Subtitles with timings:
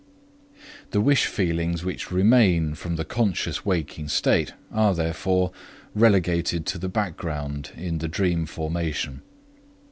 [0.89, 5.51] The wish feelings which remain from the conscious waking state are, therefore,
[5.93, 9.21] relegated to the background in the dream formation.